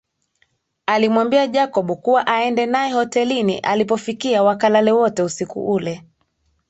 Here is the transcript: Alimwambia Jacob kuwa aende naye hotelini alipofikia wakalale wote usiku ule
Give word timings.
Alimwambia 0.85 1.47
Jacob 1.47 1.91
kuwa 2.01 2.27
aende 2.27 2.65
naye 2.65 2.93
hotelini 2.93 3.57
alipofikia 3.59 4.43
wakalale 4.43 4.91
wote 4.91 5.23
usiku 5.23 5.71
ule 5.71 6.03